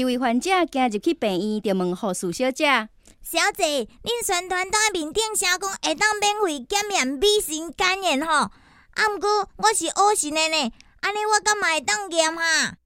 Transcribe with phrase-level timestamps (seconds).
[0.00, 2.88] 一位患者今日去病院，就问护士小姐
[3.20, 8.32] ：“小姐，恁宣传单面顶写讲会当免费检验 B 型肝炎吼？
[8.32, 12.76] 啊，毋过我是 O 型的呢，安尼我敢嘛会当验哈？”